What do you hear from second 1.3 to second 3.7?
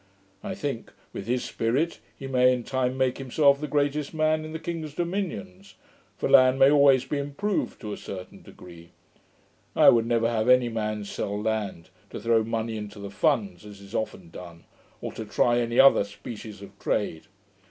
spirit, he may in time make himself the